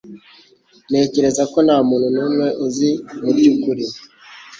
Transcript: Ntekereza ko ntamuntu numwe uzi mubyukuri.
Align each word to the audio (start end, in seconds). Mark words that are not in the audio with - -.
Ntekereza 0.89 1.43
ko 1.51 1.57
ntamuntu 1.67 2.07
numwe 2.15 2.47
uzi 2.65 2.89
mubyukuri. 3.23 3.85